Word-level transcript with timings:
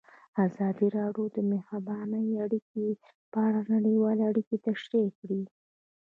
ازادي 0.45 0.87
راډیو 0.97 1.25
د 1.35 1.37
بهرنۍ 1.87 2.29
اړیکې 2.45 2.85
په 3.31 3.37
اړه 3.47 3.61
نړیوالې 3.73 4.23
اړیکې 4.31 4.57
تشریح 4.67 5.07
کړي. 5.19 5.41